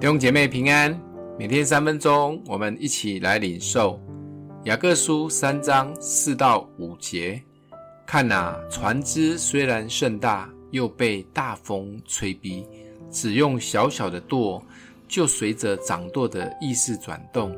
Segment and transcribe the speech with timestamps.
[0.00, 1.00] 弟兄姐妹平安，
[1.38, 3.98] 每天三分钟，我们一起来领受
[4.64, 7.42] 雅各书三章四到五节。
[8.04, 12.66] 看呐，船只虽然甚大，又被大风吹逼，
[13.10, 14.62] 只用小小的舵，
[15.08, 17.56] 就随着掌舵的意识转动。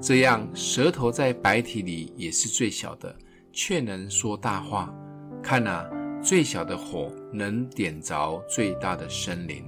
[0.00, 3.14] 这样，舌头在白体里也是最小的，
[3.52, 4.94] 却能说大话。
[5.42, 5.84] 看呐，
[6.22, 9.62] 最小的火能点着最大的森林。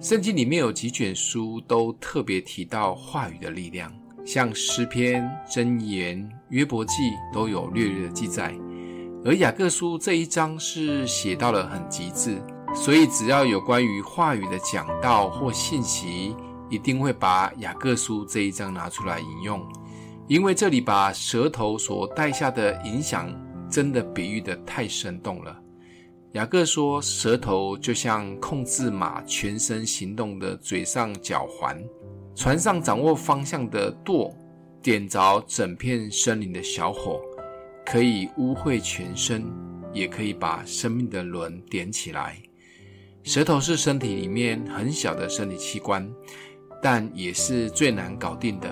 [0.00, 3.92] 圣经里面有几卷书都特别提到话语的力量，
[4.24, 8.56] 像诗篇、箴言、约伯记都有略略的记载，
[9.24, 12.40] 而雅各书这一章是写到了很极致，
[12.72, 16.32] 所以只要有关于话语的讲道或信息，
[16.70, 19.60] 一定会把雅各书这一章拿出来引用，
[20.28, 23.28] 因为这里把舌头所带下的影响，
[23.68, 25.58] 真的比喻得太生动了。
[26.32, 31.82] 雅各说：“舌头就像控制马全身行动的嘴上脚环，
[32.34, 34.36] 船上掌握方向的舵，
[34.82, 37.18] 点着整片森林的小火，
[37.86, 39.42] 可以污秽全身，
[39.90, 42.36] 也可以把生命的轮点起来。
[43.22, 46.06] 舌头是身体里面很小的生理器官，
[46.82, 48.70] 但也是最难搞定的。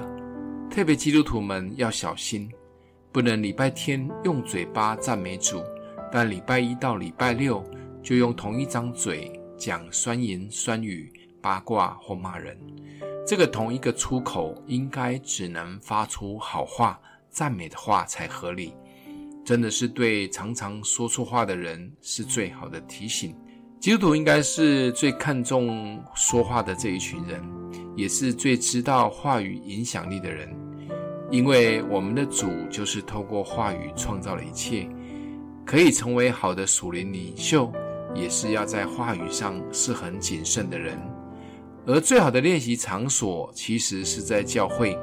[0.71, 2.51] 特别基督徒们要小心，
[3.11, 5.63] 不能礼拜天用嘴巴赞美主。”
[6.13, 7.65] 但礼拜一到礼拜六
[8.03, 12.59] 就用同一张嘴讲酸言酸语、八卦或骂人，
[13.27, 18.73] 这个同一个出口应该只能发出好话、赞美的话才合理。
[19.45, 23.35] 真的是对常常说错话的人是最好的提醒。
[23.79, 27.41] 基督徒应该是最看重说话的这一群人，
[27.95, 30.53] 也是最知道话语影响力的人，
[31.31, 34.89] 因为我们的主就是透过话语创造了一切。
[35.67, 37.73] 可以成为好的属灵领袖，
[38.15, 40.97] 也是要在话语上是很谨慎的人。
[41.85, 44.97] 而最好的练习场所，其实是在教会。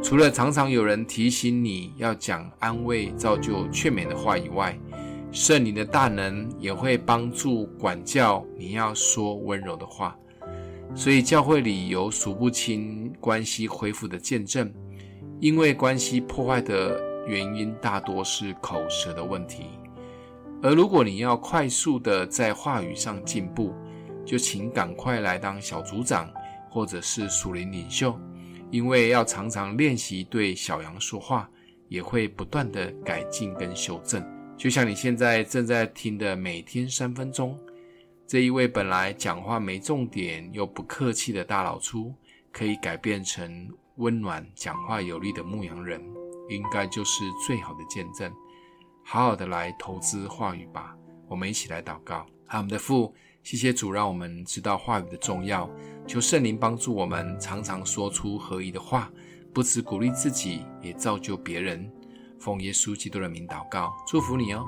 [0.00, 4.78] 除了常常有人提醒你要讲安慰、造就、劝勉的话以外，
[5.32, 10.16] 圣灵的大能也会帮助管教你要说温柔的话。
[10.94, 14.72] 所以教会里有数不清关系恢复的见证，
[15.40, 19.64] 因为关系破坏的原因大多是口舌的问题。
[20.62, 23.74] 而如果你要快速的在话语上进步，
[24.24, 26.28] 就请赶快来当小组长，
[26.70, 28.18] 或者是属灵领袖，
[28.70, 31.48] 因为要常常练习对小羊说话，
[31.88, 34.24] 也会不断的改进跟修正。
[34.56, 37.56] 就像你现在正在听的每天三分钟，
[38.26, 42.12] 这一位本来讲话没重点又不客气的大老粗，
[42.50, 46.02] 可以改变成温暖、讲话有力的牧羊人，
[46.48, 48.32] 应该就是最好的见证。
[49.08, 50.96] 好好的来投资话语吧，
[51.28, 52.26] 我们一起来祷告。
[52.44, 55.70] 好，我们的父，谢谢主，让我们知道话语的重要。
[56.08, 59.08] 求圣灵帮助我们，常常说出合宜的话，
[59.54, 61.88] 不止鼓励自己，也造就别人。
[62.40, 64.66] 奉耶稣基督的名祷告，祝福你哦。